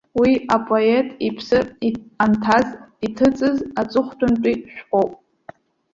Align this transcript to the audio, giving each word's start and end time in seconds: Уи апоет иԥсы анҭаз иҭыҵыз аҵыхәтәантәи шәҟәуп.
Уи 0.19 0.31
апоет 0.55 1.09
иԥсы 1.27 1.59
анҭаз 2.23 2.67
иҭыҵыз 3.05 3.57
аҵыхәтәантәи 3.81 4.55
шәҟәуп. 4.73 5.11